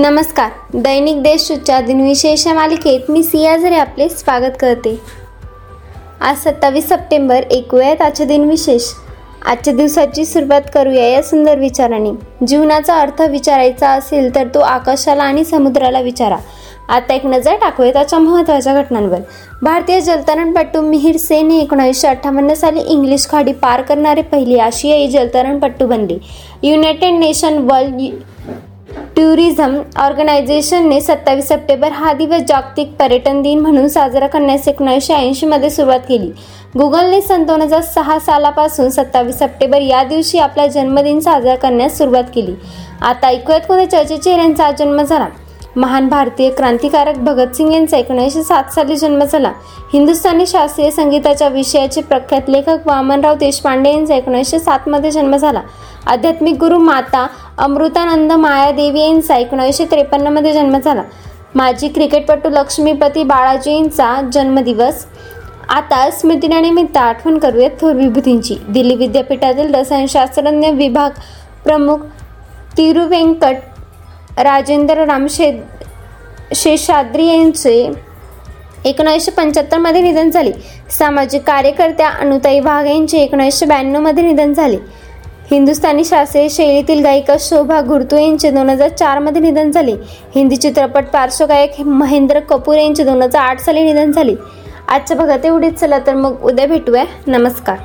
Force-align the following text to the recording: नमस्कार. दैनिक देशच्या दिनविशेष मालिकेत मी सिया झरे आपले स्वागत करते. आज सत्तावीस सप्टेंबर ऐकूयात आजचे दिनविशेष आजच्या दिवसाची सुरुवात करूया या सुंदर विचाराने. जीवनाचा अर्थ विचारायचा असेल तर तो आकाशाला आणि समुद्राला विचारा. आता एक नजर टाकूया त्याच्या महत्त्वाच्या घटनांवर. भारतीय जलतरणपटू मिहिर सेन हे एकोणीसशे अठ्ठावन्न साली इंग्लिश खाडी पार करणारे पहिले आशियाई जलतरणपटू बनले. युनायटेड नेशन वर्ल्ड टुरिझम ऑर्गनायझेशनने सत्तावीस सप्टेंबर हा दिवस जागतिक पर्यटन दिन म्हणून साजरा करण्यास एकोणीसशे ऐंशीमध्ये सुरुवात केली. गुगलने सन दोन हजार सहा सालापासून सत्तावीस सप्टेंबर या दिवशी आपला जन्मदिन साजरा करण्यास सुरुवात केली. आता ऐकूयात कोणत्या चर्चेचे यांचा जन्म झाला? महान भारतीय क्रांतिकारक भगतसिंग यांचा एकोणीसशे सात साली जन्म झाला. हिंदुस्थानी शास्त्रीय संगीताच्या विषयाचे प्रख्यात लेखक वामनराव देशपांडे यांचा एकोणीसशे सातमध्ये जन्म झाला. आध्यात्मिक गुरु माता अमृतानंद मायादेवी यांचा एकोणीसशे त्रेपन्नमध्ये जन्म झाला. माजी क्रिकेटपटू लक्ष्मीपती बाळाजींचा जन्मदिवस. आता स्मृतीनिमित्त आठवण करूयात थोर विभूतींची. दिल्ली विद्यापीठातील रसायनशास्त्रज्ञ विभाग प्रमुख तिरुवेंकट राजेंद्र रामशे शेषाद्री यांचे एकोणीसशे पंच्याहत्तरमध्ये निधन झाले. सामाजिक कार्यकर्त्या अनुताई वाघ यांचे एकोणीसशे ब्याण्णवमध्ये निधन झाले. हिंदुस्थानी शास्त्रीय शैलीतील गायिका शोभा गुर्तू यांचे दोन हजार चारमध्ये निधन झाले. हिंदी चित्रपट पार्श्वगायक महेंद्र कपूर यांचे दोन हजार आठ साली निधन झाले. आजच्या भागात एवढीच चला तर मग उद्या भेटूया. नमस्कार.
नमस्कार. 0.00 0.50
दैनिक 0.74 1.20
देशच्या 1.22 1.80
दिनविशेष 1.80 2.46
मालिकेत 2.46 3.10
मी 3.10 3.22
सिया 3.22 3.56
झरे 3.56 3.76
आपले 3.76 4.08
स्वागत 4.08 4.54
करते. 4.60 4.94
आज 6.20 6.36
सत्तावीस 6.36 6.88
सप्टेंबर 6.88 7.44
ऐकूयात 7.52 8.02
आजचे 8.02 8.24
दिनविशेष 8.24 8.82
आजच्या 9.46 9.74
दिवसाची 9.74 10.24
सुरुवात 10.24 10.70
करूया 10.74 11.06
या 11.08 11.22
सुंदर 11.22 11.58
विचाराने. 11.58 12.10
जीवनाचा 12.46 12.96
अर्थ 13.00 13.20
विचारायचा 13.22 13.90
असेल 13.90 14.34
तर 14.34 14.46
तो 14.54 14.60
आकाशाला 14.60 15.22
आणि 15.22 15.44
समुद्राला 15.44 16.00
विचारा. 16.00 16.36
आता 16.88 17.14
एक 17.14 17.26
नजर 17.26 17.56
टाकूया 17.56 17.92
त्याच्या 17.92 18.18
महत्त्वाच्या 18.18 18.74
घटनांवर. 18.82 19.20
भारतीय 19.62 20.00
जलतरणपटू 20.00 20.80
मिहिर 20.80 21.16
सेन 21.16 21.50
हे 21.50 21.60
एकोणीसशे 21.60 22.08
अठ्ठावन्न 22.08 22.54
साली 22.54 22.80
इंग्लिश 22.80 23.28
खाडी 23.28 23.52
पार 23.52 23.82
करणारे 23.82 24.22
पहिले 24.22 24.58
आशियाई 24.58 25.08
जलतरणपटू 25.08 25.86
बनले. 25.86 26.18
युनायटेड 26.62 27.18
नेशन 27.18 27.58
वर्ल्ड 27.70 28.00
टुरिझम 28.96 29.82
ऑर्गनायझेशनने 29.96 31.00
सत्तावीस 31.00 31.48
सप्टेंबर 31.48 31.92
हा 31.92 32.12
दिवस 32.12 32.40
जागतिक 32.48 32.92
पर्यटन 33.00 33.42
दिन 33.42 33.60
म्हणून 33.60 33.88
साजरा 33.88 34.26
करण्यास 34.26 34.68
एकोणीसशे 34.68 35.14
ऐंशीमध्ये 35.14 35.70
सुरुवात 35.70 36.00
केली. 36.08 36.30
गुगलने 36.78 37.20
सन 37.20 37.44
दोन 37.44 37.62
हजार 37.62 37.80
सहा 37.80 38.18
सालापासून 38.18 38.90
सत्तावीस 38.90 39.34
सप्टेंबर 39.34 39.80
या 39.80 40.02
दिवशी 40.02 40.38
आपला 40.38 40.66
जन्मदिन 40.66 41.20
साजरा 41.20 41.54
करण्यास 41.54 41.98
सुरुवात 41.98 42.24
केली. 42.34 42.54
आता 43.02 43.26
ऐकूयात 43.26 43.60
कोणत्या 43.60 43.88
चर्चेचे 43.90 44.30
यांचा 44.30 44.70
जन्म 44.70 45.02
झाला? 45.02 45.26
महान 45.76 46.08
भारतीय 46.08 46.50
क्रांतिकारक 46.50 47.16
भगतसिंग 47.16 47.72
यांचा 47.72 47.96
एकोणीसशे 47.96 48.42
सात 48.42 48.64
साली 48.74 48.96
जन्म 48.96 49.24
झाला. 49.24 49.52
हिंदुस्थानी 49.92 50.46
शास्त्रीय 50.46 50.90
संगीताच्या 50.90 51.48
विषयाचे 51.48 52.00
प्रख्यात 52.00 52.42
लेखक 52.48 52.78
वामनराव 52.86 53.34
देशपांडे 53.34 53.90
यांचा 53.90 54.14
एकोणीसशे 54.14 54.58
सातमध्ये 54.58 55.10
जन्म 55.10 55.36
झाला. 55.36 55.60
आध्यात्मिक 56.06 56.54
गुरु 56.54 56.78
माता 56.78 57.26
अमृतानंद 57.60 58.32
मायादेवी 58.32 59.00
यांचा 59.00 59.36
एकोणीसशे 59.36 59.84
त्रेपन्नमध्ये 59.84 60.52
जन्म 60.52 60.76
झाला. 60.78 61.02
माजी 61.54 61.88
क्रिकेटपटू 61.88 62.48
लक्ष्मीपती 62.48 63.22
बाळाजींचा 63.22 64.14
जन्मदिवस. 64.32 65.04
आता 65.68 66.10
स्मृतीनिमित्त 66.10 66.96
आठवण 66.96 67.38
करूयात 67.38 67.70
थोर 67.80 67.92
विभूतींची. 67.92 68.56
दिल्ली 68.68 68.94
विद्यापीठातील 68.94 69.74
रसायनशास्त्रज्ञ 69.74 70.68
विभाग 70.68 71.10
प्रमुख 71.64 71.96
तिरुवेंकट 72.76 73.56
राजेंद्र 74.38 75.04
रामशे 75.04 75.52
शेषाद्री 76.54 77.26
यांचे 77.26 77.74
एकोणीसशे 78.84 79.30
पंच्याहत्तरमध्ये 79.30 80.02
निधन 80.02 80.30
झाले. 80.30 80.52
सामाजिक 80.98 81.42
कार्यकर्त्या 81.42 82.08
अनुताई 82.08 82.60
वाघ 82.60 82.86
यांचे 82.86 83.18
एकोणीसशे 83.18 83.66
ब्याण्णवमध्ये 83.66 84.24
निधन 84.24 84.52
झाले. 84.52 84.78
हिंदुस्थानी 85.50 86.04
शास्त्रीय 86.04 86.48
शैलीतील 86.48 87.02
गायिका 87.02 87.34
शोभा 87.40 87.80
गुर्तू 87.80 88.16
यांचे 88.16 88.50
दोन 88.50 88.68
हजार 88.70 88.88
चारमध्ये 88.88 89.40
निधन 89.42 89.70
झाले. 89.70 89.92
हिंदी 90.34 90.56
चित्रपट 90.56 91.04
पार्श्वगायक 91.12 91.80
महेंद्र 91.80 92.40
कपूर 92.40 92.76
यांचे 92.76 93.04
दोन 93.04 93.22
हजार 93.22 93.42
आठ 93.42 93.60
साली 93.60 93.82
निधन 93.82 94.12
झाले. 94.12 94.34
आजच्या 94.88 95.16
भागात 95.16 95.44
एवढीच 95.44 95.74
चला 95.74 95.98
तर 95.98 96.14
मग 96.14 96.44
उद्या 96.44 96.66
भेटूया. 96.66 97.04
नमस्कार. 97.26 97.76